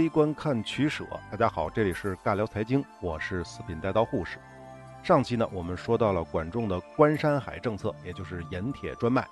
[0.00, 1.04] 微观看取舍。
[1.30, 4.38] 大家好，这里是尬聊财经，我是四品带刀护士。
[5.02, 9.28] 上期呢，我们说到了管仲的关山海政策，也就是盐铁专卖。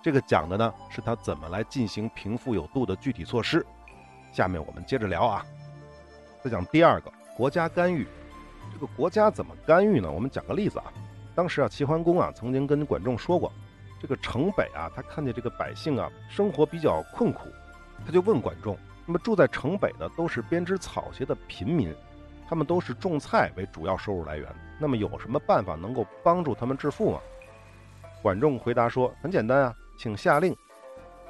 [0.00, 3.66] 这个讲的呢，是他怎么来进行贫富有度的具体措施。
[4.30, 5.44] 下面我们接着聊啊。
[6.40, 8.06] 再讲第二个，国家干预。
[8.72, 10.08] 这个国家怎么干预呢？
[10.08, 10.84] 我们讲个例子啊。
[11.34, 13.52] 当时啊，齐桓公啊曾经跟管仲说过，
[14.00, 17.48] 这个城北啊，他看见这个百姓啊生活比较困苦，
[18.06, 18.78] 他就问管仲。
[19.12, 21.94] 那么住在城北的都是编织草鞋的平民，
[22.48, 24.48] 他们都是种菜为主要收入来源。
[24.78, 27.20] 那么有什么办法能够帮助他们致富吗？
[28.22, 30.56] 管仲回答说：“很简单啊，请下令，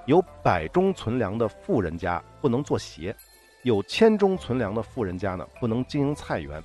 [0.07, 3.13] 有百中存粮的富人家不能做鞋，
[3.65, 6.63] 有千中存粮的富人家呢不能经营菜园。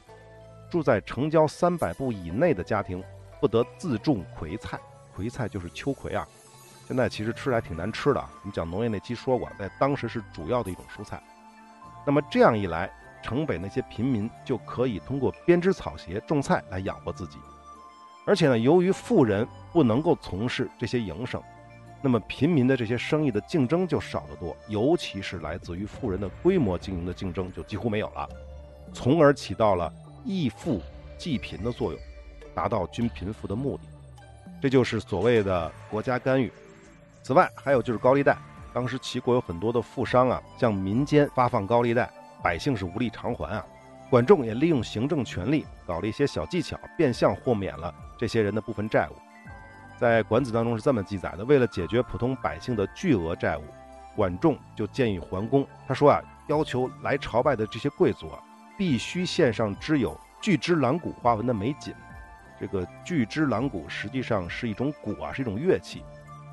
[0.70, 3.04] 住在城郊三百步以内的家庭
[3.42, 4.80] 不得自种葵菜，
[5.16, 6.28] 葵菜就是秋葵啊。”
[6.88, 8.30] 现在其实吃来挺难吃的啊！
[8.40, 11.22] 我们讲农业那期说过，在当时是主要的一种蔬菜。
[12.06, 12.90] 那么这样一来，
[13.22, 17.40] 城北那些平民就可以通过编织草鞋、种菜来养活自己。
[18.26, 21.44] 而且呢，由于富人不能够从事这些营生，
[22.02, 28.30] 那么平民的这些生意的竞争就少得多，尤其是来自于富人的规模经营的竞争就几乎没有了，
[28.94, 29.92] 从而起到了
[30.24, 30.82] 易富
[31.18, 32.00] 济贫的作用，
[32.56, 33.84] 达到均贫富的目的。
[34.62, 36.50] 这就是所谓的国家干预。
[37.28, 38.38] 此外，还有就是高利贷。
[38.72, 42.10] 当时齐国有很多的富商啊，向民间发放高利贷，
[42.42, 43.66] 百姓是无力偿还啊。
[44.10, 49.16] 管仲也利用行政权力，搞了一些小技巧，变相豁免了这些人的部分债务。
[49.98, 53.64] 在《管子》当中是这么记载的：为了解决普通百姓的巨额债务，
[54.16, 58.40] 管仲就建议桓公，他说啊，要求来朝拜的这些贵族啊，
[58.78, 61.94] 必须献上织有巨之狼骨花纹的美锦。
[62.58, 66.02] 这个巨之狼骨实际上是一种鼓啊，是一种乐器。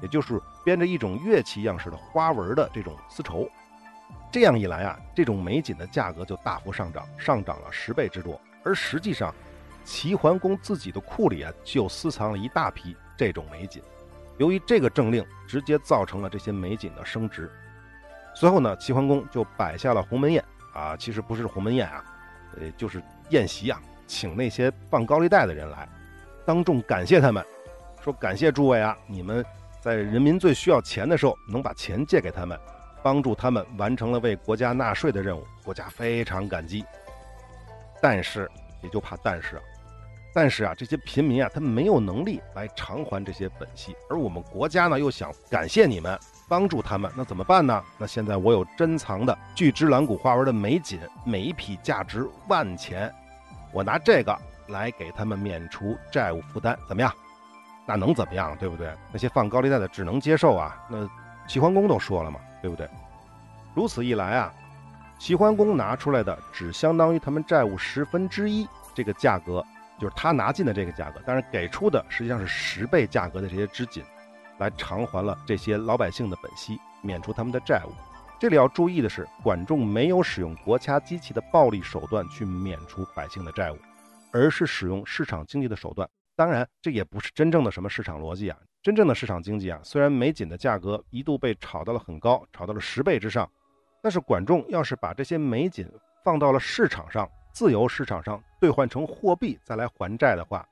[0.03, 3.49] 也就是编着一种乐器样式的花纹的这种丝绸，
[4.33, 8.41] 这样一来啊，这种美锦的价格就大幅上涨，上涨了十倍之多。
[8.65, 9.33] 而实际上，
[9.85, 13.83] 齐桓公自己的库里啊就私藏了一大批这种美锦。
[14.39, 17.51] 由于这个政令，直接造成了这些美锦的升值。
[18.35, 20.43] 随后呢，齐桓公就摆下了鸿门宴
[20.73, 22.03] 啊，其实不是鸿门宴啊，
[22.59, 25.87] 呃，就是宴席啊，请那些放高利贷的人来，
[26.47, 27.45] 当众感谢他们，
[28.03, 29.45] 说感谢诸位啊，你们。
[29.85, 32.59] 在人民最需要钱的时候，能把钱借给他们，
[33.03, 36.83] 帮助他们完成了为国家纳税的任务，国家非常感激。
[38.01, 38.51] 但是，
[38.83, 39.63] 也就怕但是啊，
[40.33, 46.19] 但是啊，这些平民啊，他没有能力来偿还这些本息，而我们国家呢，又想感谢你们
[46.49, 47.85] 帮助他们，那怎么办呢？
[47.99, 53.15] 那现在我有珍藏的巨支蓝骨花纹的美锦，每一匹价值万钱，
[53.71, 54.35] 我拿这个
[54.69, 57.15] 来给他们免除债务负担，怎么样？
[57.87, 58.93] 那能怎么样，对不对？
[59.13, 60.77] 那些放高利贷的只能接受啊。
[60.89, 61.09] 那
[61.47, 62.89] 齐桓公都说了嘛，对不对？
[63.75, 64.53] 如此一来啊，
[65.19, 69.65] 齐桓公拿出来的只相当于他们债务十分之一这个价格，
[70.01, 71.21] 就是他拿进的这个价格。
[71.27, 74.03] 但是给出的实际上是十倍价格的这些织锦，
[74.59, 77.93] 来偿还了这些老百姓的本息，免除他们的债务。
[78.41, 83.79] 这里要注意的是，管仲没有使用国家机器的暴力手段去免除百姓的债务，
[84.33, 86.09] 而是使用市场经济的手段。
[86.37, 88.59] 当然，这也不是真正的什么市场逻辑啊！
[88.83, 93.49] 真正的市场经济啊，虽然美锦的价格一度被炒到了很高，炒到了十倍之上，
[94.03, 95.89] 但是管仲要是把这些美锦
[96.25, 100.67] 放到了市场上，自由市场上兑换成货币再来还债的话，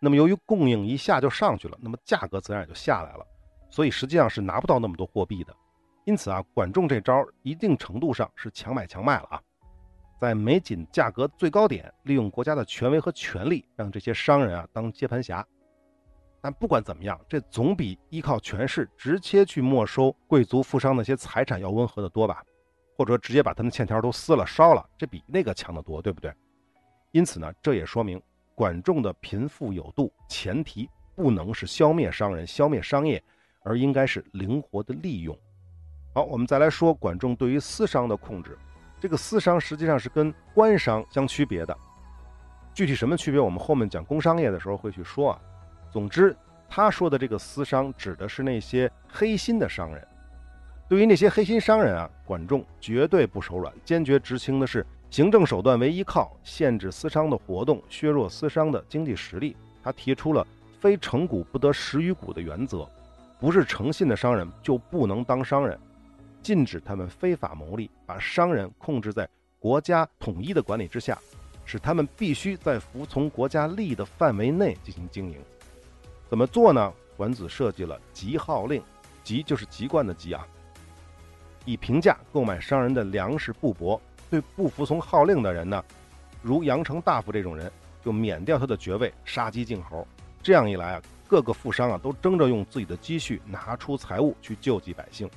[0.00, 3.26] 那么由于供应一下就上去了，那么价格自然也就下来了，
[3.70, 5.54] 所以实际上是拿不到那么多货币的。
[6.04, 9.42] 因此啊，管仲这招一定程度上是强买强卖了啊！
[10.22, 15.44] 在美锦价格最高点，利用国家的权威和权力，让这些商人啊当接盘侠。
[16.40, 22.40] 但不管怎么样，这总比依靠权势直接去没收贵族富商那些财产要温和的多吧？
[22.96, 26.32] 或者直接把他们欠条都撕了烧了，这比那个强得多，对不对？
[27.10, 28.22] 因此呢，这也说明
[28.54, 33.20] 管仲的贫富有度前提不能是消灭商人、消灭商业，
[33.64, 35.36] 而应该是灵活的利用。
[36.14, 38.56] 好，我们再来说管仲对于私商的控制。
[39.02, 41.76] 这个私商实际上是跟官商相区别的，
[42.72, 45.40] 具体什么区别，我们后面讲工商业的时候会去说啊。
[45.90, 46.36] 总之，
[46.68, 50.06] 他说的这个私商指的是那些黑心的商人。
[50.88, 59.56] 对于那些黑心商人啊，管仲绝对不手软，坚决执行的是行政手段为依靠，限制私商的活动，削弱私商的经济实力。
[59.82, 60.46] 他提出了
[60.78, 62.88] “非成股不得食于股”的原则，
[63.40, 65.76] 不是诚信的商人就不能当商人。
[66.42, 69.28] 禁止他们非法牟利，把商人控制在
[69.58, 71.18] 国家统一的管理之下，
[71.64, 75.38] 使他们必须在服从国家利益的范围内进行经营。
[76.28, 76.92] 怎么做呢？
[77.16, 78.82] 管子设计了“极号令”，
[79.22, 80.46] 极就是籍贯的极啊。
[81.64, 84.00] 以平价购买商人的粮食布帛。
[84.30, 85.84] 对不服从号令的人呢，
[86.40, 87.70] 如杨成大夫这种人，
[88.02, 90.08] 就免掉他的爵位，杀鸡儆猴。
[90.42, 95.28] 这样一来啊，各个富商啊都争着用自己的积蓄拿出财物去救济百姓，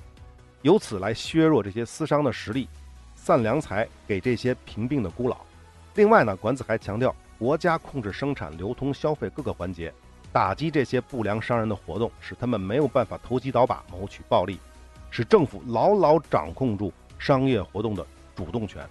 [0.66, 2.68] 由此来削弱这些私商的实力，
[3.14, 5.38] 散粮财给这些贫病的孤老。
[5.94, 9.94] 另外呢，管子还强调，国家控制生产、流通、消费各个环节，
[10.34, 14.60] 打击这些不良商人的活动，使他们没有办法投机倒把、谋取暴利，
[15.12, 18.04] 使政府牢牢掌控住商业活动的。
[18.36, 18.84] 主动权，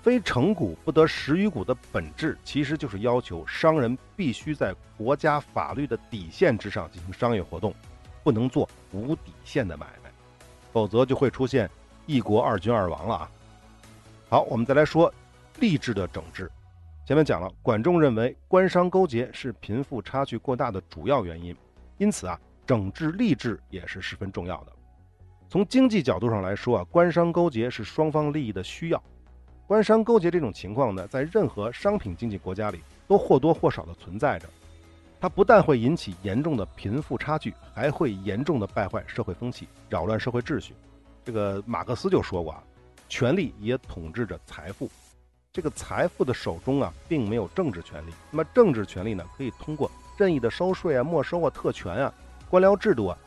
[0.00, 7.74] 非成股不得十余股的本质，其实就是要求商人必须在国家法律的底线之上进行商业活动，
[8.22, 9.99] 不能做无底线的买卖，
[10.72, 11.68] 否则就会出现
[12.06, 13.30] 一国二君二王了啊！
[14.28, 15.12] 好，我们再来说
[15.58, 16.50] 吏治的整治。
[17.06, 21.54] 前面讲了，管仲认为官商勾结是贫富差距过大的主要原因，
[21.98, 24.72] 因此啊，整治吏治也是十分重要的。
[25.48, 29.02] 从经济角度上来说啊，官商勾结是双方利益的需要。
[29.66, 34.48] 官商勾结这种情况呢，在任何商品经济国家里都或多或少的存在着。
[35.20, 40.74] 它不但会引起严重的贫富差距，还会严重的败坏社会风气，扰乱社会秩序。
[41.24, 42.62] 这个马克思就说过啊，
[43.08, 44.90] 权力也统治着财富。
[45.52, 48.10] 这个财富的手中啊，并没有政治权力。
[48.30, 52.12] 那么政治权力呢，可以通过任意的收税啊、没收啊、特权啊、
[52.48, 53.18] 官僚制度啊，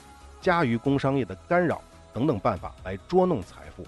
[0.42, 1.82] 加于工商业的干扰。
[2.14, 3.84] 等等办法来捉弄财富。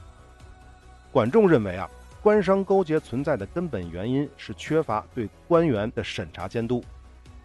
[1.12, 1.88] 管仲认为啊，
[2.24, 6.84] 官商勾结存在的根本原因是缺乏对官员的审查监督，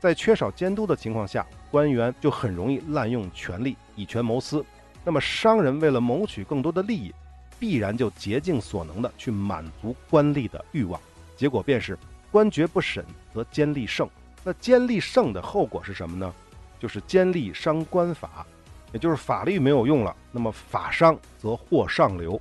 [0.00, 4.64] 在缺少监督的情况下，官员就很容易滥用权力，以权谋私。
[5.04, 7.14] 那么商人为了谋取更多的利益，
[7.58, 10.98] 必然就竭尽所能的去满足官吏的欲望，
[11.36, 11.96] 结果便是
[12.32, 13.04] 官爵不审
[13.34, 14.08] 则奸吏胜。
[14.42, 16.34] 那奸吏胜的后果是什么呢？
[16.78, 18.46] 就是奸吏伤官法。
[18.92, 22.40] 也就是法律没有用了，那么法伤则祸上流。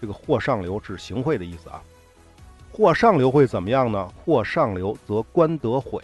[0.00, 1.82] 这个祸上流是行贿的意思啊。
[2.72, 4.10] 祸上流会怎么样呢？
[4.24, 6.00] 祸上流则官得毁，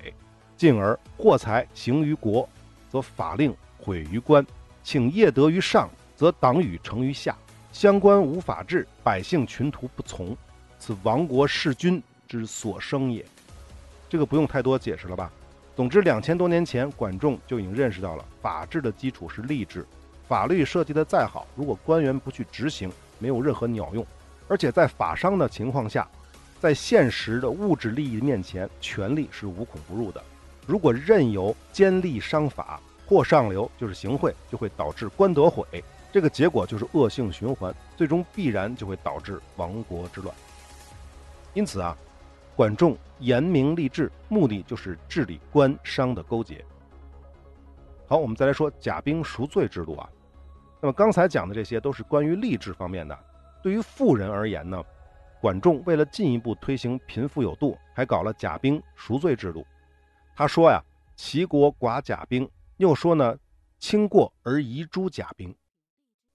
[0.63, 2.49] 进而祸财行于国，
[2.89, 4.45] 则法令毁于官；
[4.85, 7.37] 请业得于上，则党羽成于下。
[7.73, 10.37] 相关无法治，百姓群徒不从，
[10.79, 13.27] 此亡国弑君之所生也。
[14.09, 15.33] 这个不用太多解释了吧？
[15.75, 19.85] 总之，两千多年前，管仲就已经认识到了法治的基础是吏治。
[20.29, 22.89] 法律设计的再好，如果官员不去执行，
[23.19, 24.07] 没有任何鸟用。
[24.47, 26.09] 而且在法商的情况下，
[26.61, 30.23] 在现实的物质利益面前，权力是无孔不入的。
[30.67, 35.67] 如果任由奸吏商法，或上流就是行贿，就会导致官德毁，
[36.13, 40.35] 这个结果就是恶性循环，最终必然就会导致亡国之乱。
[41.55, 41.97] 因此啊。
[42.55, 46.63] 管仲严明吏治，目的就是治理官商的勾结。
[48.07, 50.07] 好，我们再来说甲兵赎罪制度啊。
[50.79, 53.19] 那么刚才讲的这些都是关于吏治方面的。
[53.63, 54.85] 对于富人而言呢，
[55.41, 59.67] 管仲为了进一步推行贫富有度，还搞了甲兵赎罪制度。
[60.35, 60.83] 他说呀
[61.15, 62.49] ：“齐国寡甲兵。”
[62.79, 63.37] 又说呢
[63.79, 65.55] ：“轻过而遗诸甲兵。”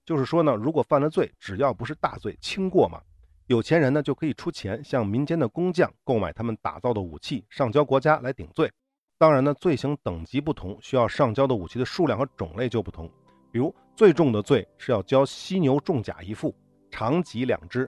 [0.06, 3.00] 就是说呢，如果犯了罪，只要不是大罪，轻过嘛。
[3.46, 8.70] 有钱人呢就可以出钱向民间的工匠购买他们打造的武器，上交国家来顶罪。
[9.18, 13.10] 当然呢，罪行等级不同，需要上交的武器的数量和种类就不同。
[13.50, 16.54] 比如最重的罪是要交犀牛重甲一副，
[16.90, 17.86] 长戟两支；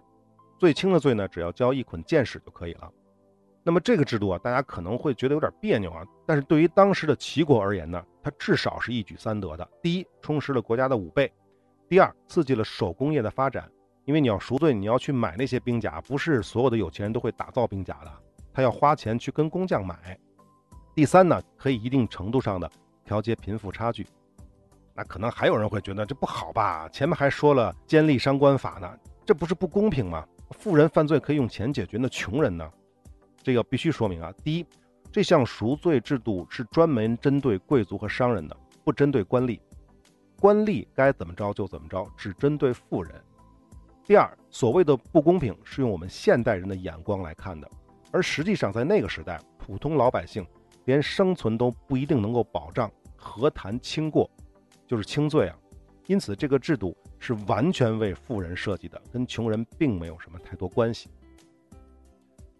[0.58, 2.90] 最轻的罪呢，只要交一捆箭矢就可以了。
[3.62, 11.28] 那么这个制度啊，大家可能会觉得有点别扭啊，但是对于当时的齐国而言呢，它至少是一举三得的：第一，充实了国家的武备；
[11.88, 13.70] 第二，刺激了手工业的发展。
[14.06, 18.10] 因为你要赎罪，你要去买那些兵甲，不是所有的有钱人都会打造兵甲的，
[18.52, 20.18] 他要花钱去跟工匠买。
[20.94, 22.68] 第三呢，可以一定程度上的
[23.04, 24.06] 调节贫富差距。
[24.94, 26.88] 那可能还有人会觉得这不好吧？
[26.88, 28.90] 前面还说了监利伤官法呢，
[29.24, 30.26] 这不是不公平吗？
[30.52, 32.68] 富人犯罪可以用钱解决，那穷人呢？
[33.42, 34.32] 这个必须说明啊。
[34.44, 34.66] 第一，
[35.10, 39.58] 这项赎罪制度是专门针对贵族和商人的，不针对官吏。
[40.38, 43.14] 官吏该怎么着就怎么着，只针对富人。
[44.06, 47.70] 第二，所谓的不公平是用我们现代人的眼光来看的，
[48.10, 50.46] 而实际上在那个时代，普通老百姓
[50.86, 54.28] 连生存都不一定能够保障，何谈轻过，
[54.86, 55.56] 就是轻罪啊！
[56.06, 61.08] 因此，这个制度是完全为富人设计的，跟穷人并没有什么太多关系。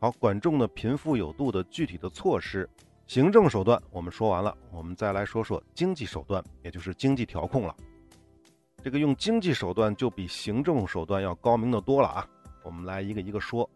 [0.03, 2.67] 好，管仲的贫富有度的具体的措施，
[3.07, 7.77] 行政手段我们说完了，我们再来说说经济手段，也就是经济调控了。
[8.83, 12.27] 这个用经济手段就比行政手段要高明的多了啊！
[12.65, 13.69] 我们来一个一个说。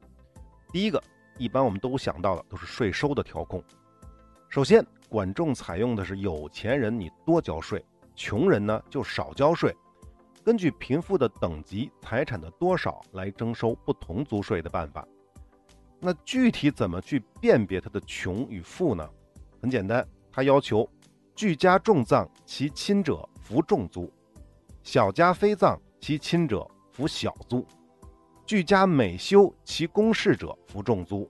[0.72, 0.98] 第一个，
[1.36, 3.62] 一般我们都想到的都是税收的调控。
[4.48, 7.84] 首先，管仲采用的是有钱人你多交税，
[8.16, 9.76] 穷人呢就少交税。
[10.42, 15.06] 根据贫富的等级、财产的多少来征收不同租税的办法。
[16.06, 19.08] 那具体怎么去辨别他的穷与富呢？
[19.62, 20.86] 很简单，他要求
[21.34, 24.12] 居家重葬其亲者服重租，
[24.82, 27.66] 小家非葬其亲者服小租，
[28.44, 31.26] 居家每修其公事者服重租，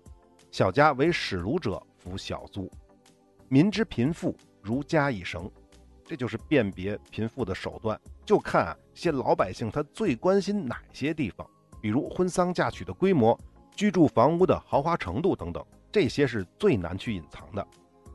[0.51, 2.69] 小家为使庐者服小租。
[3.49, 5.49] 民之贫富如加以绳，
[6.05, 7.97] 这就是辨别贫富的手段。
[8.27, 11.49] 就看啊，些老百姓他最关心哪些地方，
[11.81, 13.39] 比如婚丧嫁娶的规模。
[13.75, 17.67] 居住房屋的豪华程度等等，这些是最难去隐藏的。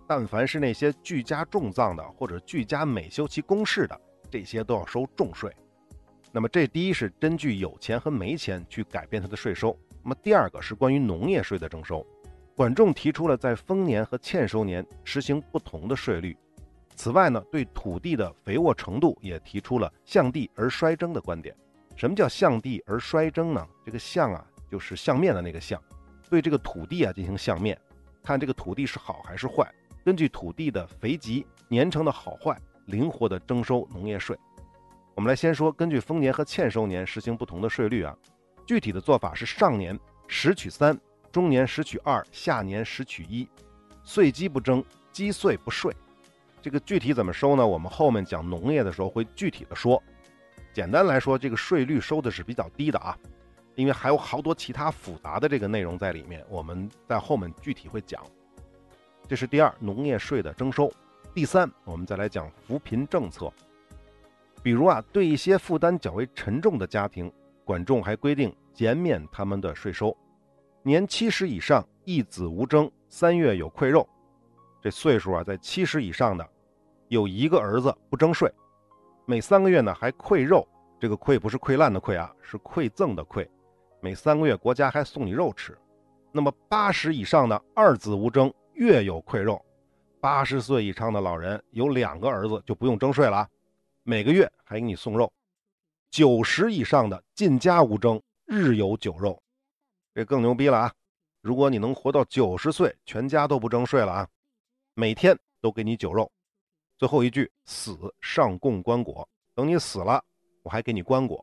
[0.07, 5.55] 但凡是那些居家重葬的，或者居家每修其公事的，这些都要收重税。
[6.31, 9.77] 那么这第一是根据有钱和没钱去改变它的税收。
[10.01, 12.05] 那么第二个是关于农业税的征收。
[12.55, 16.35] 管仲提出了在丰年和欠收年实行不同的税率。
[16.95, 21.55] 此外呢，对土地的肥沃程度也提出了向地而衰征的观点。
[21.95, 23.65] 什么叫向地而衰征呢？
[23.85, 24.45] 这个向啊。
[24.69, 25.81] 就是相面的那个相，
[26.29, 27.79] 对这个土地啊进行相面，
[28.23, 29.69] 看这个土地是好还是坏，
[30.05, 34.37] 根据土地的肥瘠、年成的好坏，灵活的征收农业税。
[35.15, 38.15] 我们来先说，根据丰年和欠收年实行不同的税率啊。
[38.65, 40.97] 具体的做法是上年十取三，
[41.31, 43.49] 中年十取二，下年十取一，
[44.03, 45.91] 岁基不征，积岁不税。
[46.61, 47.65] 这个具体怎么收呢？
[47.65, 50.01] 我们后面讲农业的时候会具体的说。
[50.71, 53.17] 简单来说，这个税率收的是比较低的啊。
[53.79, 58.21] 因为还有好多其他复杂的这个内容在里面，我们在后面具体会讲。
[59.25, 60.91] 这是第二，农业税的征收。
[61.33, 63.49] 第三，我们再来讲扶贫政策。
[64.61, 67.31] 比如啊，对一些负担较为沉重的家庭，
[67.63, 70.13] 管仲还规定减免他们的税收。
[70.83, 74.05] 年七十以上，一子无征，三月有馈肉。
[74.81, 76.45] 这岁数啊，在七十以上的，
[77.07, 78.53] 有一个儿子不征税，
[79.25, 80.67] 每三个月呢还馈肉。
[80.99, 83.47] 这个馈不是溃烂的溃啊，是馈赠的馈。
[84.01, 85.77] 每三个月，国家还送你肉吃。
[86.31, 89.63] 那么八十以上的二子无争，月有馈肉。
[90.21, 93.49] 八十岁以上的老人有两个儿子就不用征税了啊，
[94.03, 95.31] 每个月还给你送肉。
[96.11, 99.41] 九十以上的进家无争，日有酒肉。
[100.13, 100.93] 这更牛逼了啊！
[101.41, 104.27] 如果你能活到九十岁，全家都不征税了啊，
[104.93, 106.29] 每天都给你酒肉。
[106.97, 109.25] 最后一句，死上供棺椁，
[109.55, 110.23] 等你死了，
[110.63, 111.41] 我还给你棺椁。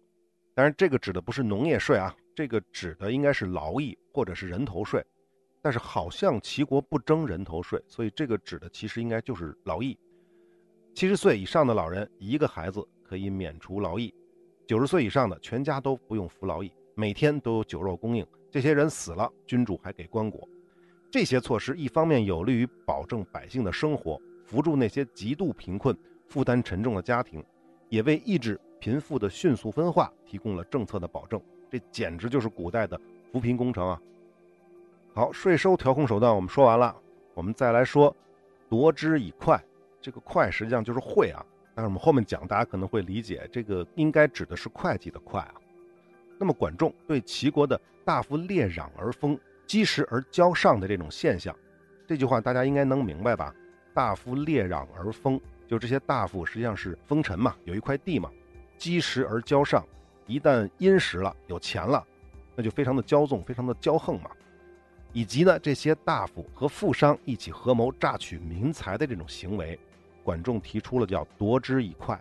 [0.54, 2.14] 当然，这个指的不是农业税啊。
[2.36, 5.02] 这个指的应该是劳役或者是人头税，
[5.62, 9.98] 但是好像齐国不征人头税，所以这个指的其实应该就是劳役。
[10.94, 14.14] 七十岁以上的老人一个孩子可以免除劳役，
[14.66, 18.26] 九十岁以上的全家都不用服劳役，每天都有酒肉供应。
[18.50, 20.46] 这些人死了，君主还给棺椁。
[21.10, 27.42] 这些措施一方面有利于保证百姓的生活，扶助那些极度贫困、负担沉重的家庭，
[27.88, 31.40] 也为抑制贫富的迅速分化提供了政策的保证。
[31.70, 33.00] 这简直就是古代的
[33.32, 34.00] 扶贫工程啊！
[35.14, 36.94] 好，税收调控手段我们说完了，
[37.34, 38.14] 我们再来说
[38.68, 39.62] 夺之以快。
[40.00, 41.44] 这个“快”实际上就是会啊，
[41.74, 45.54] 但是我们后面讲，大家可能会理解，这个应该指的是会计的“快”啊。
[46.38, 51.56] 那么管仲对齐国的大夫列壤而封，积食而交上的这种现象，
[52.06, 53.52] 这句话大家应该能明白吧？
[53.92, 58.30] 大夫列壤而封，就这些大夫实际上是封臣嘛，有一块地嘛，
[58.76, 59.84] 积食而交上。
[60.26, 62.04] 一旦殷实了，有钱了，
[62.54, 64.30] 那就非常的骄纵，非常的骄横嘛。
[65.12, 69.78] 以及呢，这些大夫和富商一起合谋榨取民财的这种行为，
[70.22, 72.20] 管仲提出了叫夺之以快。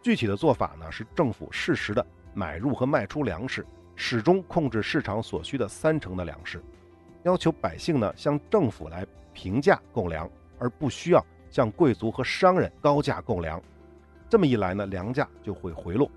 [0.00, 6.62] 具体的做法呢，是政府适时的买入和卖出粮食，始终控制市场所需的三成的粮食，
[7.24, 13.60] 要求百姓呢向政府来平价购粮，而不需要向贵族和商人高价购粮。
[14.30, 16.10] 这么一来呢，粮价就会回落。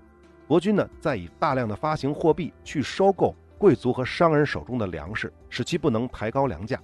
[0.46, 6.80] 国君呢，再以大量的发行货币去收购贵族和商人手中的粮食，使其不能抬高粮价。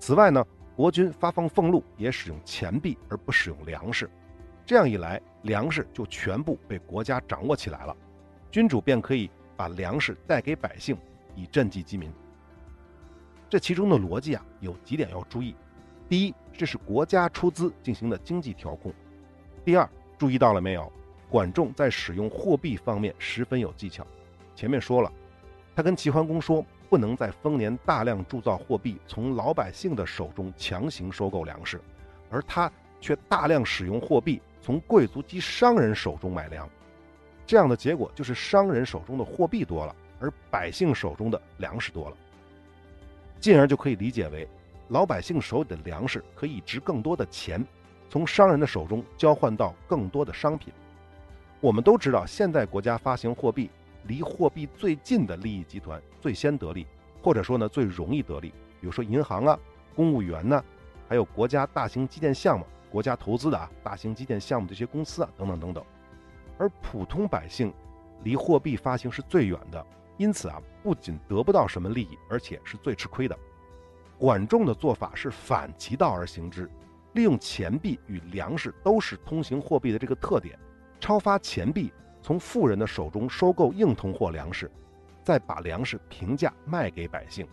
[0.00, 0.44] 此外呢，
[0.74, 4.10] 国君发放俸禄也使用钱币而不使用粮食。
[4.66, 7.96] 这样一来，粮食就全部被国家掌握起来了，
[8.50, 10.96] 君主便可以把粮食带给百姓，
[11.36, 12.12] 以赈济饥民。
[13.48, 15.54] 这其中的逻辑啊，有几点要注意：
[16.08, 18.92] 第一，这是国家出资进行的经济调控；
[19.64, 20.92] 第二，注意到了没有？
[21.30, 24.06] 管仲在使用货币方面十分有技巧。
[24.56, 25.10] 前面说了，
[25.74, 31.80] 他跟齐桓公说，不能在丰年大量铸造货币，从老百姓的手中强行收购粮食，
[32.28, 32.70] 而他
[33.00, 36.68] 却大量使用货币，从贵族及商人手中买粮。
[37.46, 42.16] 这样的结果就是商人手中的货币多了，而百姓手中的粮食多了。
[43.38, 44.46] 进而就可以理解为，
[44.88, 47.64] 老百姓手里的粮食可以值更多的钱，
[48.08, 50.72] 从商人的手中交换到更多的商品。
[51.60, 53.68] 我们都知道，现在国家发行货币，
[54.04, 56.86] 离货币最近的利益集团最先得利，
[57.22, 58.48] 或者说呢最容易得利。
[58.80, 59.58] 比如说银行啊、
[59.94, 60.64] 公务员呢，
[61.06, 65.84] 还有国家大型基建项目、国家投资的啊大型基建项目这些公司啊等等等等。
[66.56, 67.70] 而普通百姓
[68.24, 69.86] 离货币发行是最远的，
[70.16, 73.38] 因此啊不仅得不到什么利益，而且是最吃亏的。
[74.16, 76.70] 管仲的做法是反其道而行之，
[77.12, 80.58] 利用钱币与粮食都是通行货币的这个特点。
[81.00, 81.92] 超发钱币，
[82.22, 84.70] 从富人的手中收购硬通货粮食，
[85.24, 87.48] 再把粮食平价卖给百姓。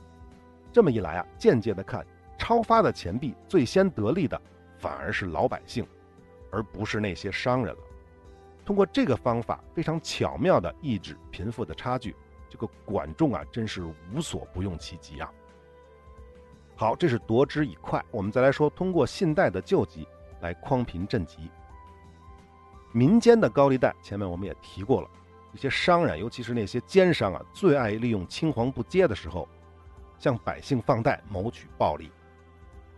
[0.72, 2.06] 这么一来啊，间接的看，
[2.38, 4.40] 超发的钱币最先得利的
[4.78, 5.88] 反而是老百姓，
[6.52, 7.82] 而不是那些商人了。
[8.66, 12.14] 通过这个方法，非常巧妙地抑制贫富的差距。
[12.50, 15.32] 这个管仲啊，真是无所不用其极啊。
[16.76, 18.04] 好，这是夺之以快。
[18.12, 20.08] 我们再来说，通过信贷的救济
[20.42, 21.50] 来匡贫赈急。
[22.98, 25.08] 民间的高利贷，前面我们也提过了，
[25.54, 29.48] 一些商人，尤其是那些奸商啊，最爱利用青黄不接的时候，
[30.18, 32.10] 向百姓放贷谋取暴利。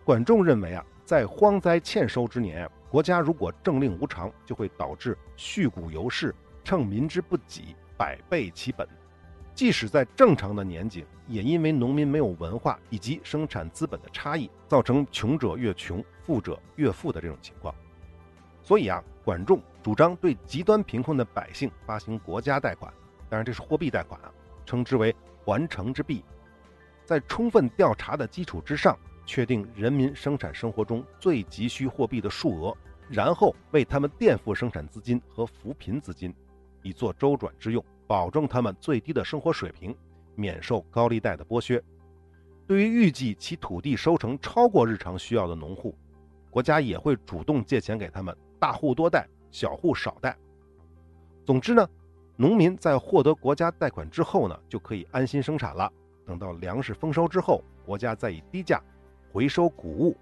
[0.05, 8.87] 管仲认为啊，在荒灾欠收之年，国家如果政令无常，就会导致蓄谷游市，乘民之不己，百倍其本。
[9.53, 17.75] 即使在正常的年景，也因为农民没有文化以及生产资本的差异，造成穷者越穷，富者越富的这种情况。
[18.63, 22.93] 所以啊，管仲主张对极端贫困的百姓发行国家贷款，
[23.29, 24.31] 当然这是货币贷款啊，
[24.65, 26.23] 称之为还城之币，
[27.05, 32.75] 在充分调查的基础之上，确定人民生产生活中最急需货币的数额，
[33.09, 36.33] 然后为他们垫付生产资金和扶贫资金，
[36.83, 39.95] 以作周转之用，保证他们最低的生活水平，
[40.35, 41.81] 免受高利贷的剥削。
[42.67, 45.97] 对于预计其土地收成超过日常需要的农户，
[46.49, 48.35] 国家也会主动借钱给他们。
[48.59, 50.37] 大户多贷，小户少贷。
[51.45, 51.87] 总之呢，
[52.35, 55.91] 农民在获得国家贷款之后呢，就可以安心生产了。
[56.25, 58.81] 等到粮食丰收之后，国家再以低价
[59.31, 60.15] 回收谷物，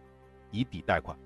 [0.52, 1.18] 以抵贷款。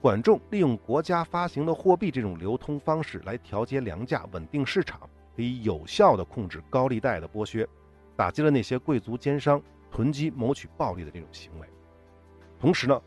[0.00, 5.00] 管仲利用国家发行的货币这种流通方式来调节粮价，稳定市场，
[5.34, 7.68] 可以有效地控制高利贷的剥削，
[8.16, 11.68] 打击了那些贵族奸商囤积谋取暴利的这种行为。
[12.60, 13.00] 同时呢，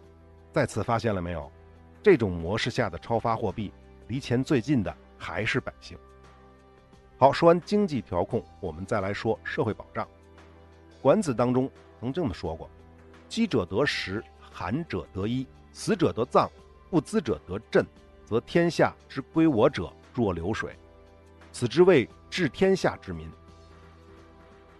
[0.51, 1.51] 再次发现了没有？
[2.03, 3.71] 这种模式下的超发货币，
[4.11, 5.97] 离钱最近的还是百姓。
[7.17, 10.05] 好，说完经济调控，我们再来说社会保障。
[11.01, 12.69] 管子当中曾这么说过
[13.29, 16.49] ：“饥者得食，寒者得衣，死者得葬，
[16.89, 17.85] 不资者得赈，
[18.25, 20.75] 则天下之归我者若流水，
[21.53, 23.31] 此之谓治天下之民。”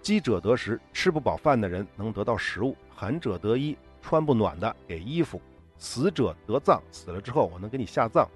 [0.03, 5.41] 饥者得食，吃不饱饭的人能得到食物；寒者得衣，穿不暖的给衣服。
[5.77, 8.27] 死者得葬，死了之后我能给你下葬；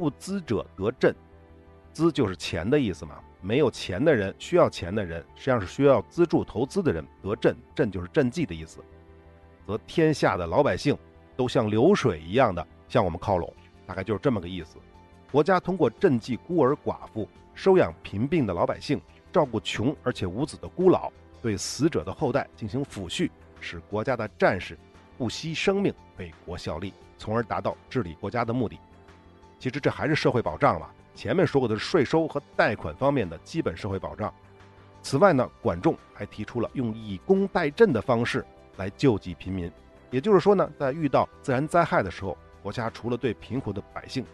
[0.00, 1.12] 不资者得赈，
[1.92, 3.20] 资就是钱的意思嘛。
[3.42, 8.82] 没有钱的人，需要钱的人，实际上是需要资助投资的人得赈，赈就是赈济的意思。
[9.66, 10.96] 则天下的老百姓
[11.36, 13.52] 都像流水一样的向我们靠拢，
[13.86, 14.78] 大概就是这么个意思。
[15.30, 18.98] 国家通过赈济孤儿寡妇、收养贫病的老百姓、
[19.30, 23.28] 照顾穷而且无子的孤老，对死者的后代进行抚恤，
[23.60, 24.78] 使国家的战士。
[25.18, 28.78] 不惜生命为国效力，从而达到治理国家的目的。
[29.60, 30.90] 其实这还是社会保障了。
[31.14, 34.32] 前面说过的是税收和贷款方面的基本社会保障。
[35.02, 38.44] 此外呢，管仲还提出了用以工代赈的方式
[38.78, 39.70] 来救济贫民。
[40.10, 44.24] 也就是说呢，在遇到自然灾害的时候，国家除了对贫苦的百姓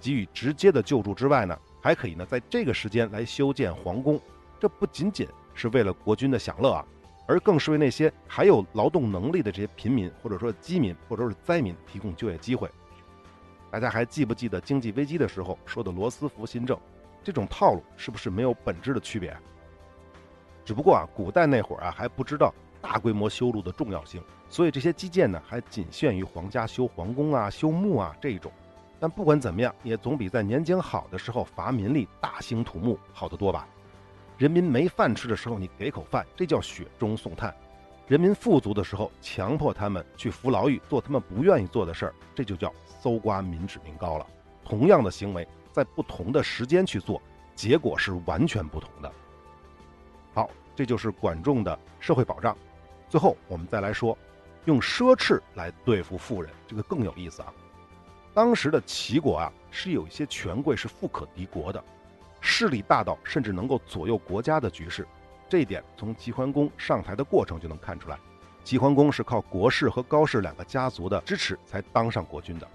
[0.00, 4.18] 给予直接的救助之外呢，还可以呢在这个时间来修建皇宫。
[4.58, 6.84] 这不仅仅是为了国君的享乐啊。
[7.26, 12.68] 而更是为那些还有劳动能力的这些贫民，或者说饥民，或者是灾民提供就业机会。
[13.70, 16.76] 大家还记不记得经济危机的时候说的罗斯福新政？
[17.22, 19.36] 这种套路是不是没有本质的区别？
[20.64, 28.50] 只不过啊，古代那会儿啊还不知道大规模修路的重要性，所以这些基建呢还仅限于皇家修皇宫啊、修墓啊这一种。
[28.98, 33.66] 但不管怎么样，也总比在年景好的时候乏民力、大兴土木好得多吧。
[34.36, 37.50] 人民没饭吃的时候，你给口饭，这叫雪中送炭；
[38.10, 44.26] 人民富足的时候，强迫他们去服牢狱，做他们不愿意做的事儿，这就叫搜刮民脂民膏了。
[44.64, 47.22] 同样的行为，在不同的时间去做，
[47.54, 49.12] 结果是完全不同的。
[50.34, 52.56] 好，这就是管仲的社会保障。
[53.08, 54.18] 最后，我们再来说，
[54.64, 57.54] 用奢侈来对付富人，这个更有意思啊。
[58.34, 61.80] 当时的齐国啊，是有一些权贵是富可敌国的。
[62.40, 65.06] 势力大到甚至能够左右国家的局势，
[65.50, 68.16] 这一点从齐桓公上台的过程就能看出来。
[68.62, 72.68] 齐桓公是靠国氏和高氏两个家族的支持才当上国君的。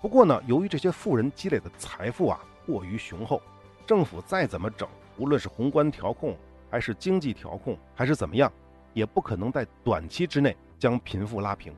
[0.00, 3.42] 不过呢，由于这些富人积累的财富啊过于雄厚，
[3.86, 6.34] 政府再怎么整，无论是宏观调控，
[6.70, 8.50] 还是经济调控，还是怎么样，
[8.94, 11.74] 也不可能在短期之内将贫富拉平。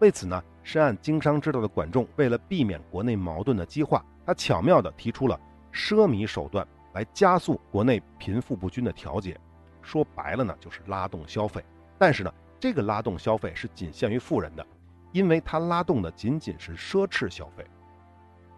[0.00, 5.38] 为此呢，深谙经商之道的管仲，为了避免国内矛盾的激化，他巧妙地提出了
[5.72, 9.38] 奢靡手段来加速国内贫富不均的调节。
[9.82, 11.64] 说白了呢，就是拉动消费。
[11.98, 14.66] 但是呢，这个拉动消费是仅限于富人的，
[15.12, 17.64] 因为它拉动的仅仅是奢侈消费。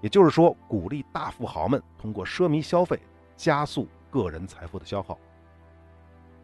[0.01, 2.99] 也就是说，鼓励大富豪们通过奢靡消费
[3.37, 5.19] 加速个人财富的消耗。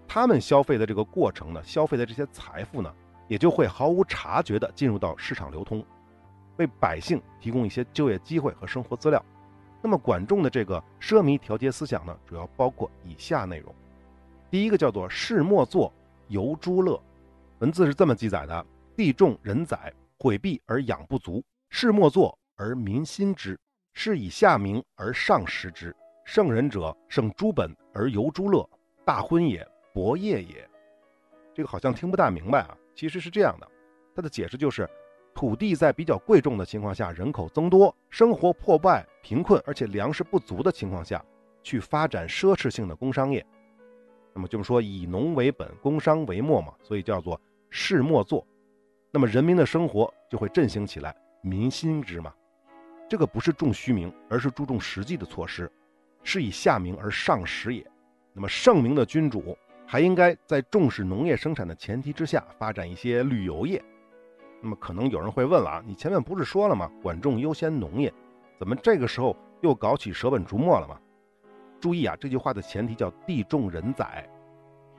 [0.06, 2.94] 他们消费的这个过程呢，消费的这些财富呢，
[3.28, 5.84] 也就会毫无察觉地进入到市场流通，
[6.58, 9.24] 为百姓提供一些就业机会和生活资料。
[9.82, 13.74] 那么，管仲的这个奢靡调节思想呢，主要包括以下内容：
[14.50, 15.92] 第一个叫做“事莫作，
[16.28, 17.00] 由诸乐”，
[17.60, 23.60] 文字是这么记载的：“地重人载，毁弊而养不足；事莫作。”而民心之，
[23.92, 25.94] 是以下民而上食之。
[26.24, 28.66] 圣人者，胜诸本而由诸乐，
[29.04, 29.62] 大昏也，
[29.92, 30.66] 博业也。
[31.52, 32.74] 这个好像听不大明白啊。
[32.94, 33.70] 其实是这样的，
[34.14, 34.88] 它的解释就是：
[35.36, 41.22] 土地在比较贵重的情况下，人口增多，生活破败、贫困，而且粮食不足的情况下，
[41.62, 43.44] 去发展奢侈性的工商业。
[44.32, 48.46] 那么就是说，以农为本，工商为末嘛，所以叫做事莫做。
[49.10, 52.32] 那么人民的生活就会振兴起来，民心之嘛。
[53.06, 55.70] 这个不是重虚名，而是注重实际的措施，
[56.22, 57.86] 是以下名而上实也。
[58.32, 59.54] 那么圣明的君主
[59.86, 63.84] 还应该在重视农业生产的前提之下，发展一些旅游业。
[64.66, 66.90] 那么可能有人会问了啊，你前面不是说了吗？
[67.00, 68.12] 管仲优先农业，
[68.58, 70.98] 怎么这个时候又搞起舍本逐末了吗？
[71.78, 74.28] 注意啊，这句话的前提叫地重人载，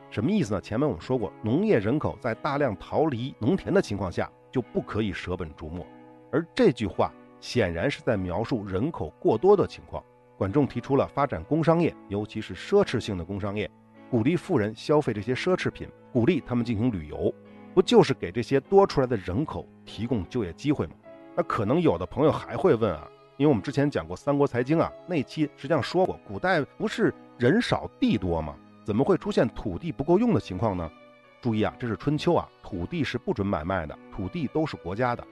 [0.10, 0.62] 什么意思呢？
[0.62, 5.86] 前面我们说过，农业人口在大量逃离农田的情况下，就不可以舍本逐末，
[6.32, 7.12] 而这句话。
[7.41, 10.01] 显然是在描述人口过多的情况。
[10.38, 13.69] 管仲提出了发展工商业，尤其是奢侈性的工商业，
[14.10, 17.32] 鼓励富人消费这些奢侈品，鼓励他们进行旅游，
[17.77, 20.93] 不就是给这些多出来的人口提供就业机会吗？
[21.35, 28.55] 那可能有的朋友还会问啊，因为我们之前讲过《三国财经》啊，那期实际上说过，古代不是人少地多吗？
[28.83, 30.91] 怎么会出现土地不够用的情况呢？
[31.39, 35.23] 注意啊，这是春秋啊，土地是不准买卖的，土地都是国家的。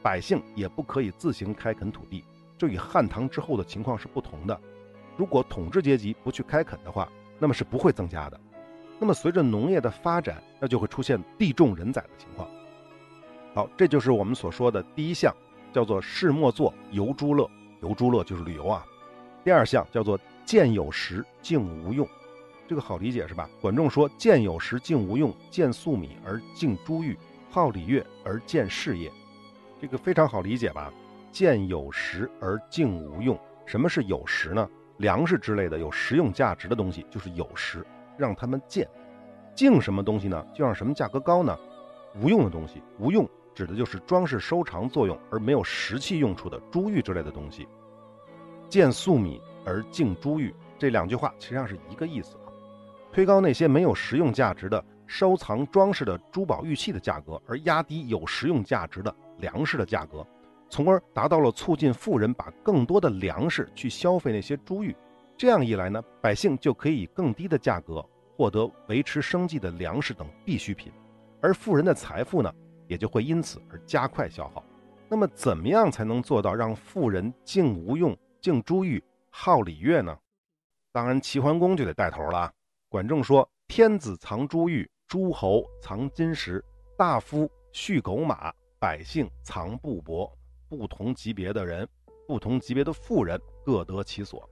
[0.00, 2.24] 百姓也不可以自行开垦土地，
[2.56, 4.58] 这与汉唐之后的情况是不同的。
[5.18, 7.06] 如果统治阶级不去开垦的话，
[7.38, 8.40] 那么是不会增加的。
[8.98, 12.48] 那么随着农业的发展，那就会出现地重人载的情况。
[13.54, 15.34] 好，这就是我们所说的第一项，
[15.72, 17.48] 叫做事莫作，游诸乐。
[17.80, 18.84] 游诸乐就是旅游啊。
[19.44, 22.08] 第二项叫做见有时，静无用。
[22.66, 23.48] 这个好理解是吧？
[23.60, 27.18] 管仲说：见有时，静无用；见粟米而敬珠玉，
[27.50, 29.12] 好礼乐而见事业。
[29.80, 30.90] 这个非常好理解吧？
[31.30, 33.38] 见有时而敬无用。
[33.66, 34.66] 什么是有时呢？
[34.98, 37.84] 粮食之类的有实用价值的东西就是有时，
[38.16, 38.88] 让他们贱，
[39.54, 40.44] 净什么东西呢？
[40.54, 41.56] 就让什么价格高呢？
[42.20, 42.82] 无用的东西。
[42.98, 47.68] 无用指的就是装饰收藏作用而没有实际用处的珠玉之类的东西。
[48.68, 52.50] 见粟米而敬珠玉，这两句话实际上是一个意思啊。
[53.12, 59.14] 推高那些没有实用价值的收藏装饰的珠宝玉器的价格，而压低有实用价值的。
[59.38, 60.24] 粮食的价格，
[60.68, 64.94] 从而达到了促进富人把更多的粮食去消费那些珠玉。
[65.36, 68.04] 这样一来呢，百姓就可以以更低的价格
[68.36, 70.92] 获得维持生计的粮食等必需品，
[71.40, 72.52] 而富人的财富呢，
[72.86, 74.64] 也就会因此而加快消耗。
[75.08, 80.16] 那么，怎么样才能做到让富人敬无用、敬珠玉、好礼乐呢？
[80.92, 82.52] 当然，齐桓公就得带头了啊。
[82.88, 86.64] 管仲说：“天子藏珠玉，诸侯藏金石，
[86.96, 90.30] 大夫蓄狗马。”百姓藏布帛，
[90.68, 91.88] 不同级别的人，
[92.28, 94.46] 不同级别的富人各得其所。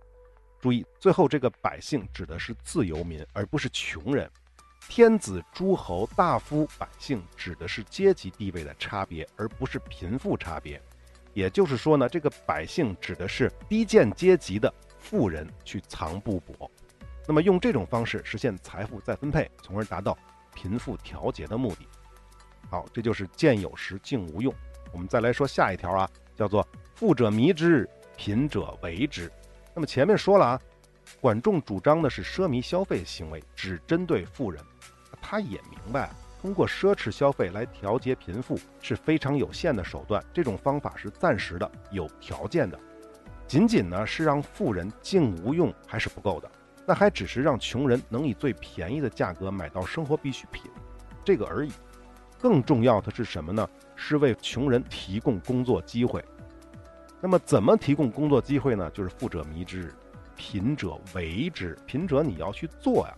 [0.63, 4.31] 注意，最后这个百姓指的是自由民，而不是穷人。
[4.89, 10.81] 天子、诸侯、大夫、百姓指的是阶级地位的差别，而不是贫富差别。
[11.35, 16.71] 也就是说呢，这个百姓指的是低贱阶级的富人去藏布帛。
[17.27, 20.17] 那么用这种方式实现财富再分配，从而达到
[20.55, 21.89] 贫富调节的目的。
[22.71, 24.55] 好，这就是见有时，静无用。
[24.93, 29.29] 我们再来说下一条啊，叫做富者迷之，贫者为之。
[29.75, 30.61] 那么前面说了啊，
[31.21, 34.63] 管仲主张的是奢靡消费行为，只针对富人。
[35.21, 42.79] 他也明白，通过奢侈消费来调节贫富是非常有限的手段，这种方法是暂时的、有条件的。
[43.47, 46.51] 仅仅呢是让富人静无用还是不够的，
[46.87, 50.71] 那还只是让穷人能以最便宜的价格买到生活必需品，
[51.25, 51.73] 这个而已。
[52.39, 53.67] 更重要的是什么呢？
[53.95, 56.25] 是为穷人提供工作机会。
[57.25, 58.91] 那么怎么提供工作机会呢？
[58.91, 59.95] 就是富者迷之，
[60.35, 61.79] 贫者为之。
[61.87, 63.15] 贫者你要去做呀。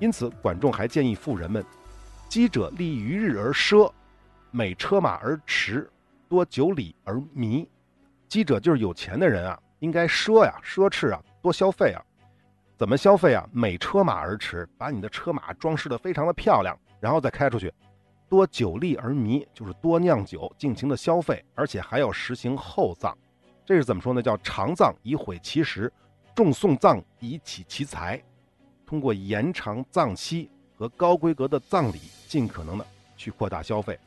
[0.00, 1.64] 因此，管仲还建议富人们：
[2.28, 3.88] 饥者利于日而奢，
[4.50, 5.88] 美车马而驰，
[6.28, 7.68] 多酒礼而迷。
[8.26, 12.02] 饥者就是有钱的人啊，应该奢呀，奢侈啊，多消费啊。
[12.76, 13.48] 怎么消费啊？
[13.52, 17.72] 美车马而驰，把你的车马装饰的非常的漂亮，然后再开出去。
[18.30, 23.14] 多酒力而迷，就是多酿酒，尽情的消费，而且还要实行厚葬。
[23.66, 24.22] 这是怎么说呢？
[24.22, 25.92] 叫长葬以毁其实，
[26.32, 28.22] 重送葬以启其财。
[28.86, 33.98] 通过延长葬期和高规格的葬礼，尽可能的去扩大消费。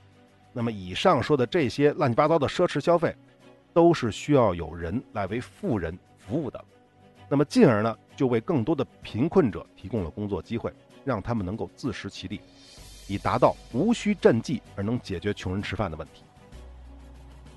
[0.53, 3.13] 那么以上说的这些乱七八糟的奢侈消费，
[3.73, 6.63] 都是需要有人来为富人服务的。
[7.27, 10.71] 那么进而呢，就为更多的贫困者提供了工作机会，
[11.03, 12.39] 让他们能够自食其力。
[13.07, 16.23] 以达到无需赈济而能解决穷人吃饭的问题。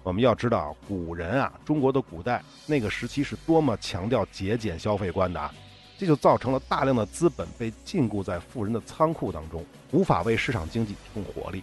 [0.02, 5.52] 我们要知道，古人啊，中国的古代那个时期是多么强调节俭消费观的啊，
[5.98, 11.62] 这就造成了大量的资本被禁锢在富人的仓库当中，无法为市场经济提供活力。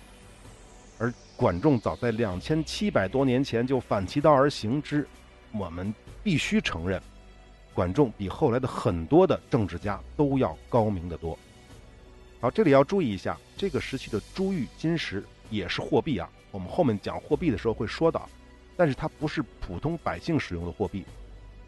[0.99, 5.07] 而管仲早在两千七百多年前就反其道而行之，
[5.51, 7.01] 我们必须承认，
[7.73, 11.37] 管仲比后来的很多的政治家都要高明得多。
[12.43, 16.29] 好，这里要注意一下，这个时期的珠玉金石也是货币啊。
[16.51, 18.27] 我们后面讲货币的时候会说到，
[18.75, 21.05] 但是它不是普通百姓使用的货币。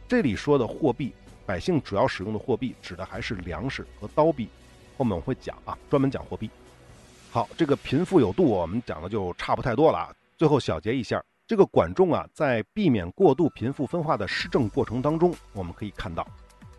[0.05, 1.13] 这里说的货币，
[1.45, 4.49] 百姓主要使用的货币，指的还是粮食和刀币。
[4.97, 6.49] 后面我会讲啊，专门讲货币。
[7.31, 10.13] 好，这个贫富有度，我们讲的就差不太多了啊。
[10.37, 16.27] 最后小结一下，这个管仲啊，在避免过度贫富分化的施政过程当中，我们可以看到，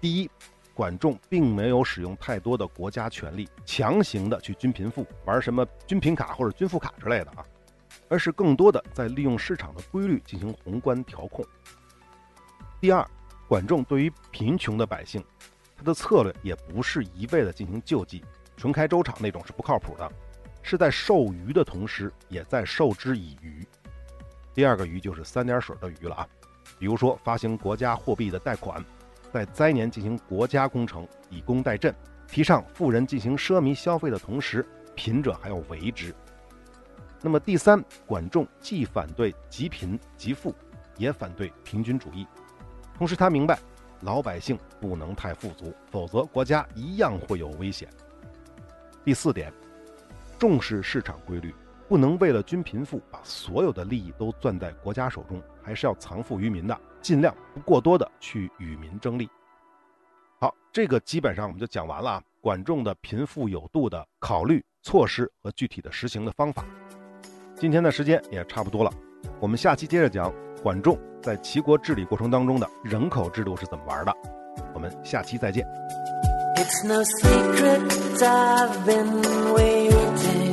[0.03, 0.29] 第一。
[0.77, 7.43] 管仲并没有使用太多的国家权力，强行的去均贫富，玩什么均贫卡或者均富卡之类的啊，
[8.11, 11.43] 而是更多的在利用市场的规律进行宏观调控。
[12.79, 13.03] 第二，
[13.49, 15.25] 管仲对于贫穷的百姓，
[15.75, 18.23] 他的策略也不是一味的进行救济，
[18.55, 20.13] 纯开粥厂那种是不靠谱的，
[20.61, 23.67] 是在授予的同时，也在授之以渔。
[24.53, 26.29] 第二个鱼就是三点水的鱼了啊，
[26.79, 28.85] 比如说发行国家货币的贷款。
[29.37, 31.93] 在灾年进行国家工程，以工代赈，
[32.27, 36.15] 提倡富人进行奢靡消费的同时，贫者还要为之。
[37.21, 40.55] 那么第三，管仲既反对极贫极富，
[40.97, 42.27] 也反对平均主义。
[42.97, 43.59] 同时，他明白
[44.01, 47.87] 老百姓不能太富足，否则国家一样会有危险。
[49.05, 49.53] 第四点，
[50.39, 51.55] 重视市场规律，
[51.89, 56.79] 不能为了均贫富，把所有的利益都攥在国家手中，还是要藏富于民的。
[57.01, 59.29] 尽量不过多的去与民争利。
[60.41, 62.23] 好，这个基本上我们就讲完了啊。
[62.41, 66.65] 管仲的贫富有度的考虑措施和具体的实行的方法。
[67.57, 68.93] 今天的时间也差不多了，
[69.41, 74.13] 我们下期接着讲管仲在齐国治理过程当中的人口制度是怎么玩的。
[74.75, 75.67] 我们下期再见。
[76.57, 79.23] It's no secret I've been
[79.55, 80.46] waiting,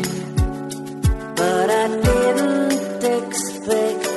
[1.44, 4.14] but I didn't expect.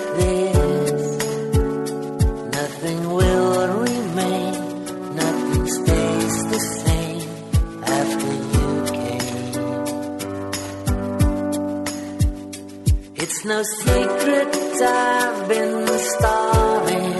[13.46, 17.14] no secret I've been starving.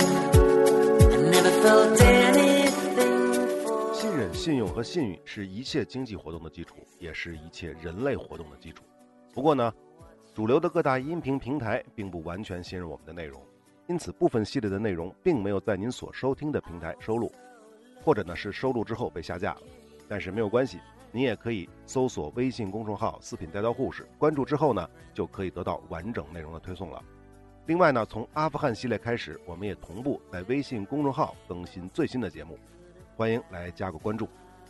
[1.15, 3.95] I never felt anything.
[3.95, 8.83] 信任、信用和信誉是一切经济活动的基础，也是一切人类活动的基础。
[9.33, 9.73] 不过呢，
[10.37, 13.41] 主流的各大音频平台并不完全信任我们的内容，
[13.87, 17.33] 因此部分系列的内容并没有在您所收听的平台收录，
[18.05, 19.63] 或者呢是收录之后被下架了。
[20.07, 20.79] 但是没有关系。
[21.11, 27.03] 您也可以搜索微信公众号“四品带刀护士”，关注之后呢，就可以得到完整内容的推送了。
[27.65, 32.59] 另外呢，从阿富汗系列开始，我们也同步在微信公众号更新最新的节目，
[33.17, 34.29] 欢迎来加个关注。